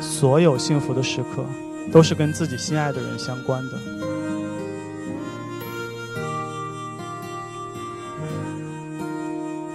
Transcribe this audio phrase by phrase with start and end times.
[0.00, 1.44] 所有幸福的时刻，
[1.92, 3.78] 都是跟自己心爱的人相关的。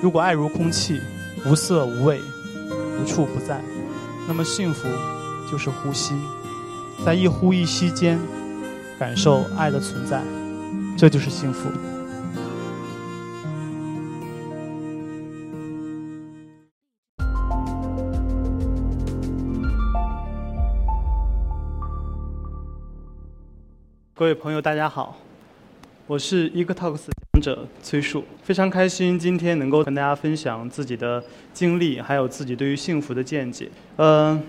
[0.02, 1.00] 如果爱如空气，
[1.46, 2.20] 无色无味，
[3.00, 3.62] 无处不在，
[4.28, 4.88] 那么幸福
[5.50, 6.14] 就是呼吸，
[7.06, 8.20] 在一呼一吸间，
[9.00, 10.22] 感受爱的存在，
[10.98, 11.70] 这就是幸福。
[24.24, 25.18] 各位朋友，大家好，
[26.08, 33.70] 我是 EcoTalks 讲者崔树，非常开心今天能够跟大家分享自己的经历，还有自己对于幸福的见解。
[33.98, 34.42] 呃，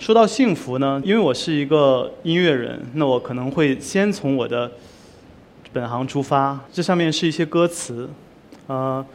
[0.00, 4.68] 说到幸福呢，因为我是一个音乐人，那我可能会先从我的
[5.72, 6.58] 本行出发。
[6.72, 8.10] 这上面是一些歌词，
[8.66, 9.06] 呃，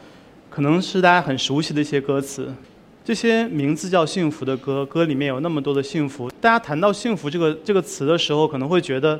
[0.50, 2.56] 可能是大家很熟悉的一些歌词。
[3.04, 6.32] 这些名字叫幸福的歌，歌里面有那么多的幸福。
[6.40, 9.20] 大家谈到幸福这个这个词的时候，可能会觉得。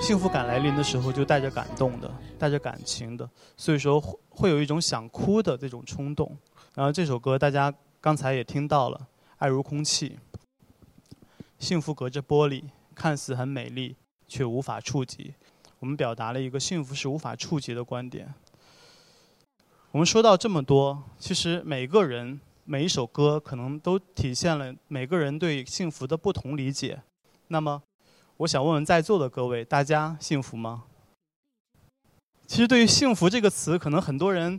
[0.00, 6.34] 幸福感来临的时候，就带着感动的，带着感情的，所以说会会有一种想哭的这种冲动。
[6.74, 10.18] 然后这首歌大家刚才也听到了，爱如空气，
[11.58, 15.34] 幸福隔着玻璃，看似很美丽，却无法触及。
[15.78, 18.32] 我们表达了一个幸福是无法触及的观点。
[19.90, 27.02] 我们说到这么多，其实每个人每一首歌可能都体现了每个人对幸福的不同理解。
[27.48, 27.82] 那么。
[28.38, 30.84] 我想问问在座的各位，大家幸福吗？
[32.46, 34.58] 其实对于“幸福”这个词，可能很多人，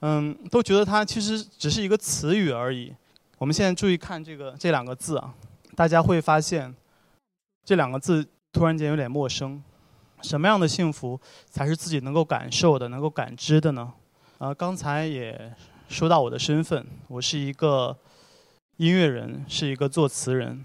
[0.00, 2.94] 嗯，都觉得它其实只是一个词语而已。
[3.38, 5.34] 我们现在注意看这个这两个字啊，
[5.74, 6.72] 大家会发现，
[7.64, 9.60] 这两个字突然间有点陌生。
[10.22, 13.92] 什么样的幸福才是自己能够感受的、能够感知的呢？
[14.38, 15.52] 啊，刚才也
[15.88, 17.98] 说到我的身份，我是一个
[18.76, 20.64] 音乐人，是一个作词人。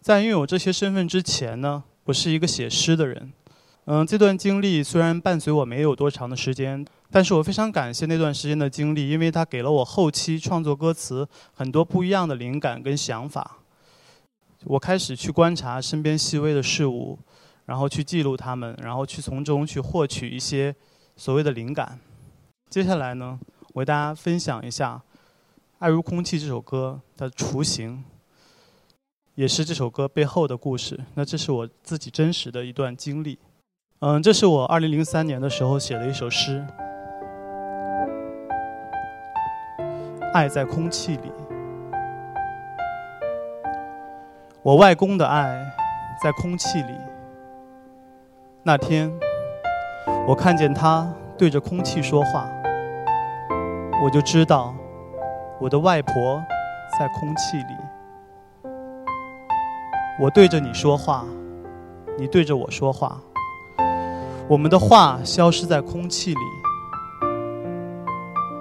[0.00, 3.30] 在拥有这些身份之前呢，我是一个写诗的人。
[3.84, 13.58] 嗯，这段经历虽然伴随我没有多长的时间，但是我非常感谢那段时间的经历，因为它给了我后期创作歌词很多不一样的灵感跟想法。
[14.64, 17.18] 我开始去观察身边细微的事物，
[17.66, 20.74] 然后去记录它们，然后去从中去获取一些
[21.14, 21.98] 所谓的灵感。
[22.70, 23.38] 接下来呢，
[23.74, 24.94] 我为大家分享一下
[25.78, 28.02] 《爱如空气》这首歌的雏形。
[29.34, 30.98] 也是这首歌背后的故事。
[31.14, 33.38] 那这是我自己真实的一段经历。
[34.00, 36.64] 嗯，这是我二零零三年的时候写的一首诗。
[40.32, 41.32] 爱在空气里，
[44.62, 45.60] 我外公的爱
[46.22, 46.94] 在空气里。
[48.62, 49.10] 那天，
[50.28, 52.48] 我看见他对着空气说话，
[54.04, 54.72] 我就知道
[55.60, 56.40] 我的外婆
[56.98, 57.89] 在空气里。
[60.20, 61.24] 我对着你说话，
[62.18, 63.18] 你对着我说话，
[64.46, 66.40] 我们的话消失在空气里，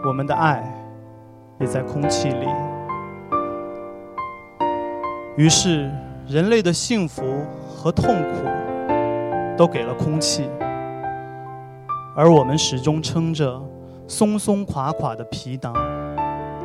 [0.05, 0.63] 我们的爱
[1.59, 2.47] 也在空气里。
[5.35, 5.91] 于是，
[6.29, 8.45] 人类的幸福和痛苦
[9.57, 10.49] 都给了空气，
[12.15, 13.61] 而我们始终撑着
[14.07, 15.73] 松松垮垮的皮囊，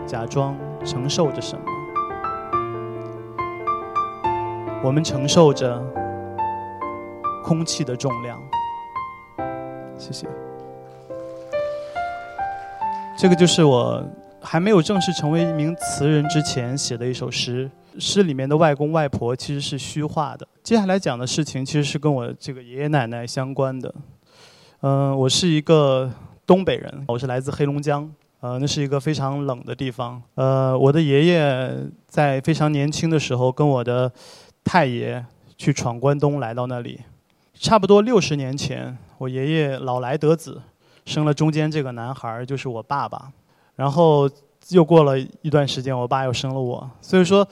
[0.07, 0.55] 假装
[0.85, 1.74] 承受着什么。
[4.85, 5.83] 我们承受着
[7.43, 8.39] 空气的重量。
[9.97, 10.29] 谢谢。
[13.17, 14.07] 这个就是我
[14.43, 17.71] 还没有正式成为一名词人之前写的一首诗。
[17.99, 20.47] 诗里面的外公外婆其实是虚化的。
[20.63, 23.95] 接下来讲的事情其实是跟我这个爷爷奶奶相关的。
[24.83, 26.13] 嗯，我是一个
[26.47, 28.13] 东北人，我是来自黑龙江。
[28.41, 30.21] 呃，那是一个非常冷的地方。
[30.35, 31.75] 呃，我的爷爷
[32.07, 34.13] 在非常年轻的时候跟我的
[34.65, 35.25] 太爷
[35.57, 37.01] 去闯关东，来到那里，
[37.53, 40.61] 差不多六十年前，我爷爷老来得子，
[41.05, 43.31] 生了中间这个男孩，就是我爸爸。
[43.77, 44.29] 然后
[44.71, 46.91] 又过了一段时间，我爸又生了我。
[47.01, 47.47] 所以说，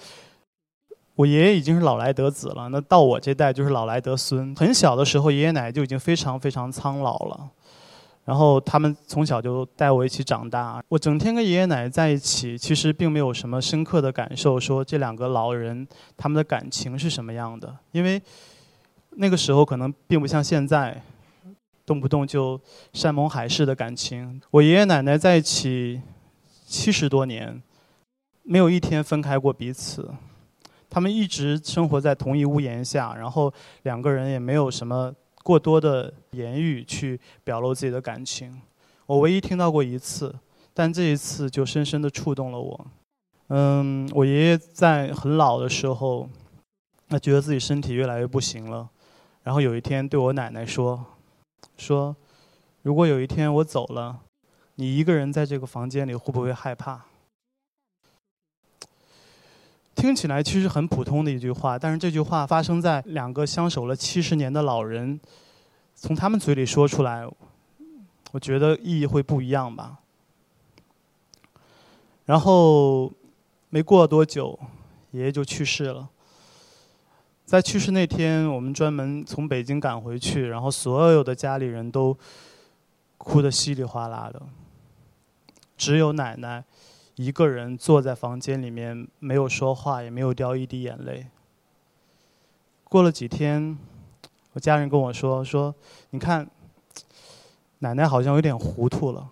[1.14, 2.69] 我爷爷已经是老来得子了。
[2.70, 4.55] 那到我这代就是老来得孙。
[4.56, 7.50] 很小的时候，爷爷奶奶就已经非常非常苍老了。
[8.24, 10.82] 然后他们从小就带我一起长大。
[10.88, 15.86] 我整天跟爷爷奶奶在一起，其实并没有什么深刻的感受，说这两个老人
[16.16, 17.76] 他们的感情是什么样的。
[17.90, 18.22] 因为
[19.10, 21.02] 那个时候可能并不像现在，
[21.84, 22.60] 动不动就
[22.92, 24.40] 山盟海誓的感情。
[24.50, 26.00] 我爷爷奶奶在一起
[26.64, 27.60] 七十多年，
[28.44, 30.08] 没有一天分开过彼此。
[30.88, 33.52] 他们一直生活在同一屋檐下，然后
[33.82, 38.60] 两个人也没有什么过多的言语去表露自己的感情。
[39.06, 40.34] 我唯一听到过一次，
[40.72, 42.86] 但这一次就深深的触动了我。
[43.48, 46.28] 嗯，我爷爷在很老的时候，
[47.08, 48.88] 他觉得自己身体越来越不行了，
[49.42, 51.04] 然后有一天对我奶奶说
[51.76, 52.16] ：“说，
[52.82, 54.20] 如果有一天我走了，
[54.76, 57.04] 你一个人在这个房间里会不会害怕？”
[59.94, 65.20] 听起来其实很普通的一句话，但是这句话发生在两个相守了七十年的老人
[65.94, 67.28] 从他们嘴里说出来，
[68.32, 69.98] 我觉得意义会不一样吧。
[72.24, 73.12] 然后
[73.68, 74.58] 没过多久，
[75.10, 76.08] 爷爷就去世了。
[77.44, 82.16] 在去世那天，我们专门从北京赶回去，然后所有的家里人都
[83.18, 84.40] 哭得稀里哗啦的，
[85.76, 86.64] 只有奶奶。
[87.17, 91.26] 一个人坐在房间里面，没有说话，也没有掉一滴眼泪。
[92.85, 93.79] 过了几天，
[94.55, 95.75] 我家人跟我说：“说
[96.11, 96.49] 你看，
[97.81, 99.29] 奶奶好像有点糊涂了，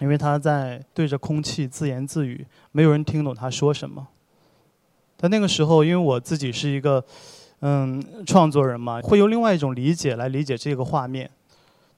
[0.00, 4.08] 因为她在对着空气自言自语，没有人听懂她说什么。”
[5.16, 7.02] 但那个时候，因为我自己是一个
[7.60, 11.30] 嗯创作人嘛，会用另外一种理解来理解这个画面。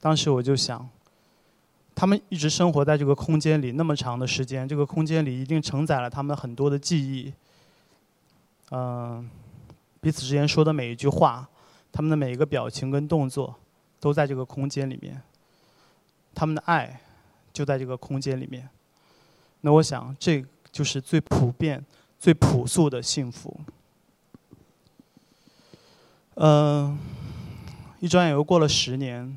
[0.01, 0.89] 当时我就想。
[2.01, 7.31] 他们一直生活在这个空间里那么长的时间，这个空间里一定承载了他们很多的记忆。
[8.71, 9.29] 嗯，
[10.01, 11.47] 彼此之间说的每一句话，
[11.93, 13.55] 他们的每一个表情跟动作，
[14.01, 15.21] 都在这个空间里面。
[16.35, 17.03] 他们的爱
[17.53, 18.67] 就在这个空间里面。
[19.61, 20.43] 那我想，这
[20.73, 21.85] 就是最普遍、
[22.19, 23.61] 最朴素的幸福。
[26.37, 26.99] 嗯，
[27.99, 29.37] 一转眼又过了十年，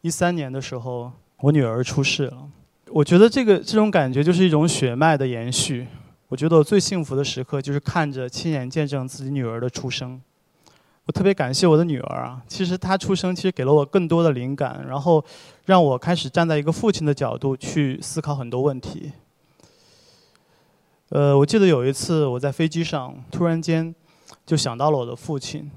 [0.00, 1.12] 一三年的时候。
[1.40, 2.48] 我女儿出世了，
[2.88, 5.86] 我觉得这个这种感觉就是一种血脉的延续。
[6.28, 10.20] 我觉得我最幸福的时刻就是看着亲眼见证自己女儿的出生。
[11.06, 15.24] 我特别感谢我的女儿啊，其实她出生其实给了我更多的灵感，然后
[15.64, 19.12] 让我开始站在一个父亲的角度去思考很多问题。
[21.10, 23.94] 呃，我记得有一次我在飞机上，突然间
[24.44, 25.70] 就想到了我的父亲。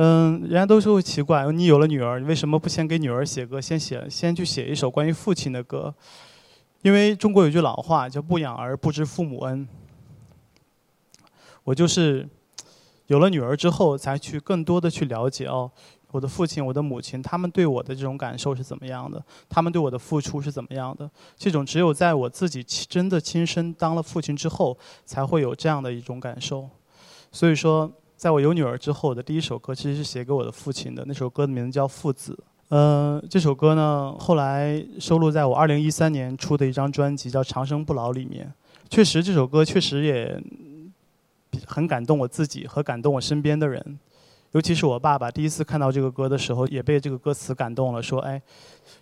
[0.00, 5.92] 嗯，人家都是会奇怪，你有了女儿，你为什么不先给女儿写歌，先写，先去写一首关于父亲的歌？
[6.82, 9.66] 因为中国有句老话叫“不养儿不知父母恩”。
[11.64, 12.28] 我就是
[13.08, 15.68] 有了女儿之后，才去更多的去了解哦，
[16.12, 19.20] 我的父亲、我的母亲，他们对我的这种感受是怎么样的？
[19.48, 21.10] 他们对我的付出是怎么样的？
[21.36, 26.70] 这种只有在我自己真的亲身当了父亲之后，才会有这样的一种感受。
[27.32, 27.92] 所以说。
[28.18, 31.04] 在我有女儿之后的第一首歌，其实是写给我的父亲的。
[31.06, 32.32] 那首歌的名字叫《父子》。
[32.70, 38.52] 嗯，这首歌呢，后来收录在我二零一三年出的一张专辑叫《长生不老》里面。
[38.90, 40.42] 确实，这首歌确实也
[41.64, 44.00] 很感动我自己和感动我身边的人。
[44.50, 48.42] 尤其是我爸爸，第一次看到这个歌的时候，也被这个歌词感动了，说：“哎，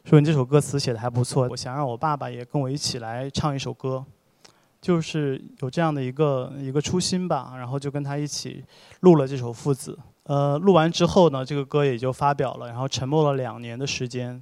[0.04, 4.04] 说你这首歌词写的还不错。”我想让我爸爸也跟我一起来唱一首歌。
[4.86, 8.64] 就是有这样的一个一个初心吧，然后就跟他一起
[9.00, 9.98] 录了这首《父子》。
[10.32, 14.40] 呃，录完之后呢，这个歌也就发表了，然后沉默了两年的时间，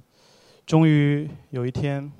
[0.63, 2.11] 终于有一天，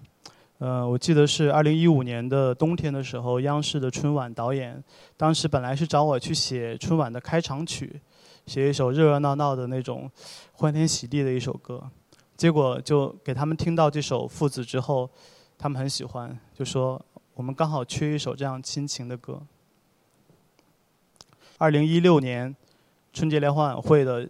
[0.57, 4.83] 呃，我记得是二零一五年的冬天的时候，央视的春晚导演
[5.15, 8.01] 当时本来是找我去写春晚的开场曲，
[8.47, 10.09] 写一首热热闹闹的那种
[10.53, 11.83] 欢天喜地的一首歌，
[12.35, 15.07] 结果就给他们听到这首《父子》之后，
[15.59, 16.99] 他们很喜欢，就说。
[17.35, 19.41] 我们刚好缺一首这样亲情的歌。
[21.57, 22.55] 二零一六年
[23.11, 24.27] 春节联欢晚会的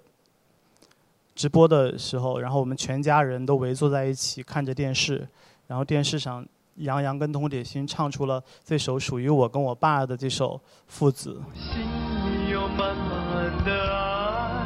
[1.36, 5.28] 直播的时候，然后我们全家人都围坐在一起看着电视，
[5.68, 6.44] 然后电视上
[6.78, 10.56] 杨洋跟童铁心唱出了这首属于我跟我爸的这首
[10.88, 11.40] 《父子》。
[11.60, 14.66] 心里有满满的爱，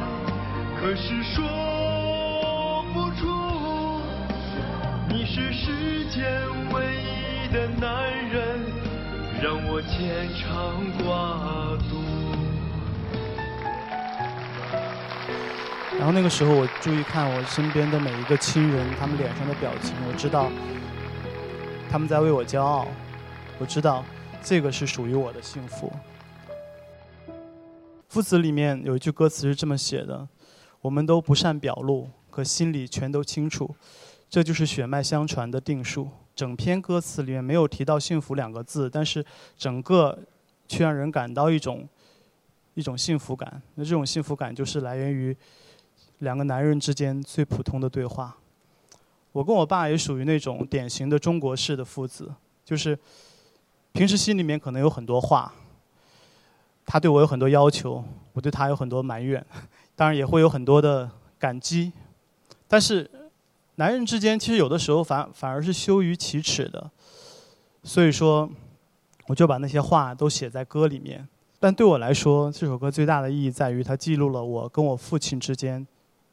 [0.80, 1.44] 可是说，
[5.10, 6.40] 你是世间
[9.82, 11.96] 牵肠挂肚。
[15.98, 20.50] 然后那个时候，我注意看我身边的每一个亲人，他们脸上的表情，我知道
[21.90, 22.88] 他们在为我骄傲。
[23.58, 24.02] 我知道
[24.42, 25.92] 这个是属于我的幸福。
[28.08, 30.26] 父子里面有一句歌词是这么写的
[30.80, 33.76] ：“我们都不善表露，可心里全都清楚，
[34.30, 36.08] 这就是血脉相传的定数。
[36.36, 39.22] 整篇歌词里面没有提到幸福两个字，但是
[39.58, 40.16] 整个
[40.68, 41.86] 却让人感到一种
[42.74, 43.60] 一种幸福感。
[43.74, 45.36] 那这种幸福感就是来源于
[46.18, 48.34] 两个男人之间最普通的对话。
[49.32, 52.32] 我跟我爸也属于那种典型的中国式的父子，
[52.64, 52.96] 就是
[53.92, 55.52] 平时心里面可能有很多话，
[56.86, 59.44] 他对我有很多要求，我对他有很多埋怨，
[59.94, 61.92] 当然也会有很多的感激，
[62.68, 63.10] 但是。
[63.80, 66.90] 男人之间其实有的时候反反而是羞于启齿的，
[67.82, 68.46] 所以说，
[69.26, 71.26] 我就把那些话都写在歌里面。
[71.58, 75.86] 但对我来说，这首歌最大的意义在于它记录了我跟我父亲之间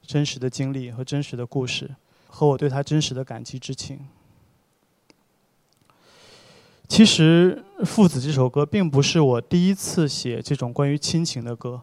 [0.06, 1.90] 真实的经历和真实的故事，
[2.28, 4.06] 和我对他真实的感激之情。
[6.90, 11.82] 其实，《父子》这首歌并不是我第一次写这种关于亲情的歌。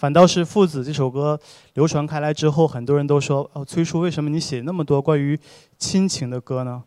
[0.00, 1.38] 反倒是《父子》这首歌
[1.74, 5.38] 流传开来之后，很多人都说：“哦，崔叔，为什么你写那么多关于
[5.76, 6.82] 亲情的歌呢？”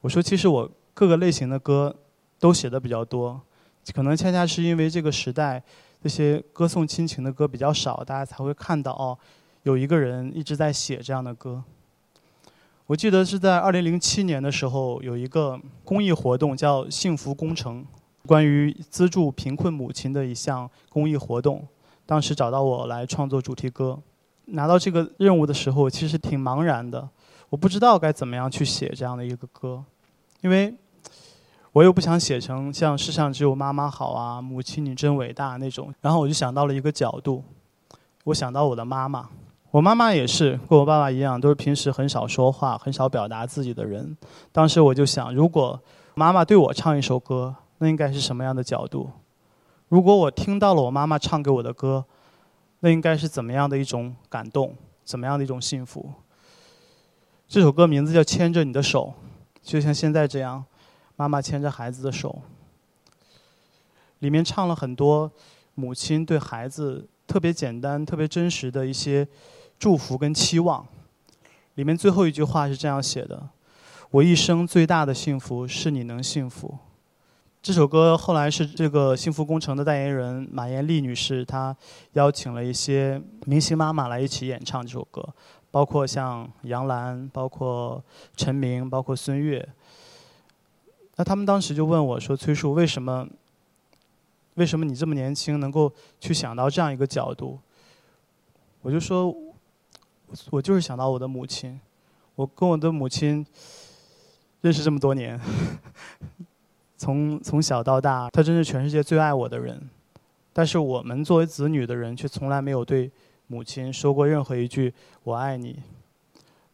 [0.00, 1.92] 我说：“其实我各个类型的歌
[2.38, 3.40] 都写的比较多，
[3.92, 5.60] 可能恰恰是因为这个时代
[6.00, 9.18] 这些歌颂亲情的歌比较少，大家才会看到哦，
[9.64, 11.64] 有一个人一直在写这样的歌。”
[12.86, 17.84] 我记得是在二零零七年的时候，有一个公益活动叫“幸福工程”，
[18.24, 21.66] 关于资助贫困母亲的一项公益活动。
[22.06, 23.98] 当时找到我来创作主题歌，
[24.46, 27.08] 拿到这个任务的时候，其实挺茫然的。
[27.48, 29.84] 我不知道该怎么样去写这样的一个歌，
[30.40, 30.74] 因为
[31.72, 35.94] 我又不想写成像“世上只有妈妈好”啊，“母亲你真伟大”那种。
[36.00, 37.44] 然后我就想到了一个角度，
[38.24, 39.28] 我想到我的妈妈。
[39.70, 44.14] 我妈妈也是跟我爸爸一样，都是平时很少说话、很少表达自己的人。
[44.50, 45.80] 当时我就想，如果
[46.14, 49.10] 妈妈对我唱一首歌，那应该是什么样的角度？
[49.92, 52.02] 如果我听到了我妈妈唱给我的歌，
[52.80, 56.10] 那应该是怎么样的一种感动，怎么样的一种幸福？
[57.46, 59.12] 这首歌名字叫《牵着你的手》，
[59.60, 60.64] 就像现在这样，
[61.14, 62.40] 妈妈牵着孩子的手。
[64.20, 65.30] 里面唱了很多
[65.74, 69.28] 母亲对孩子特别简单、特别真实的一些
[69.78, 70.86] 祝福跟期望。
[71.74, 73.46] 里面最后一句话是这样写的
[74.10, 76.78] ：“我一生最大的幸福是你能幸福。”
[77.62, 81.74] 这首歌后来是这个幸福工程的代言人马艳丽女士，她
[82.14, 85.24] 邀请了一些明星妈妈来一起演唱这首歌，
[85.70, 88.02] 包括像杨澜，包括
[88.36, 89.64] 陈明，包括孙悦。
[91.14, 93.28] 那他们当时就问我说：“崔叔，为什么？
[94.54, 97.60] 为什么你这么年轻，能够去想到这样一个角度？”
[98.82, 99.32] 我就说
[100.50, 101.80] ：“我就是想到我的母亲，
[102.34, 103.46] 我跟我的母亲
[104.62, 105.40] 认识这么多年。”
[107.02, 109.90] 从从小到大，他真是全世界最爱我的人，
[110.52, 113.10] 但是我们作为子女的人，却从来没有对
[113.48, 114.94] 母亲说过任何一句
[115.24, 115.80] “我爱你”。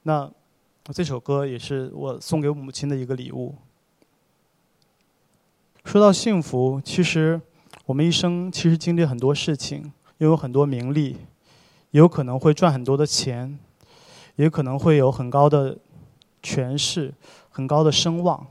[0.04, 0.30] 那
[0.92, 3.54] 这首歌也是我送给母亲的一个礼物。
[5.86, 7.40] 说到幸福，其实
[7.86, 11.16] 我们一生其实经历很多事情，拥有很多名利，
[11.92, 13.58] 有可能会赚很多的钱，
[14.36, 15.78] 也可能会有很高的
[16.42, 17.14] 权势、
[17.48, 18.46] 很高的声望。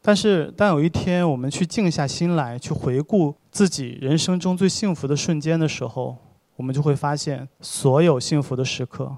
[0.00, 6.16] 但是，当有一天我们去静下心来，去回顾自己人生中最幸福的瞬间的时候，
[6.56, 9.16] 我们就会发现，所有幸福的时刻，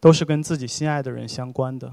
[0.00, 1.92] 都是跟自己心爱的人相关的。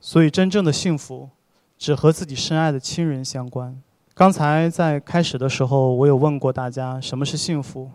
[0.00, 1.28] 所以，真正的幸福，
[1.76, 3.80] 只和自己深爱的亲人相关。
[4.14, 7.90] 刚才在开始的时候，我有问过大家什么是幸福。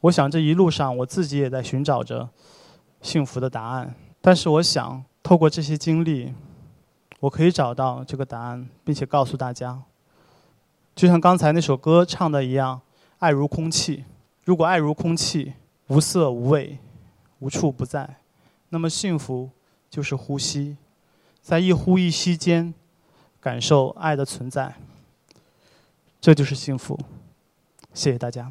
[0.00, 2.28] 我想这一路上，我自己也在寻找着
[3.00, 3.94] 幸福的答案。
[4.20, 6.34] 但是，我想透过这些经历。
[7.22, 9.80] 我可以找到这个答案，并且告诉大家，
[10.92, 12.80] 就像刚才那首歌唱的一样，
[13.20, 14.04] 爱如空气。
[14.44, 15.52] 如果爱如空气，
[15.86, 16.80] 无色无味，
[17.38, 18.16] 无处不在，
[18.70, 19.48] 那么幸福
[19.88, 20.76] 就是呼吸，
[21.40, 22.74] 在一呼一吸间，
[23.40, 24.74] 感受爱的存在，
[26.20, 26.98] 这就是幸福。
[27.94, 28.50] 谢谢大家。